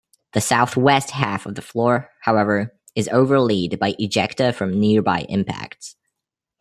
The 0.33 0.41
southwest 0.41 1.11
half 1.11 1.45
of 1.45 1.53
the 1.53 1.61
floor, 1.61 2.09
however, 2.21 2.75
is 2.95 3.07
overlaid 3.09 3.77
by 3.77 3.93
ejecta 3.99 4.51
from 4.51 4.79
nearby 4.79 5.27
impacts. 5.29 5.95